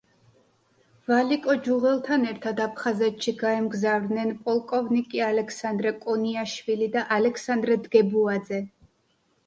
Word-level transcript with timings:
ვალიკო 1.11 1.55
ჯუღელთან 1.67 2.25
ერთად 2.29 2.63
აფხაზეთში 2.65 3.35
გაემგზავრნენ 3.43 4.33
პოლკოვნიკი 4.49 5.25
ალექსანდრე 5.29 5.95
კონიაშვილი 6.09 6.93
და 6.99 7.09
ალექსანდრე 7.21 7.83
დგებუაძე. 7.89 8.67